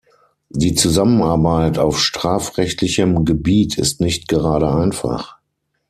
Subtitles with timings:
[0.49, 5.37] Die Zusammenarbeit auf strafrechtlichem Gebiet ist nicht gerade einfach.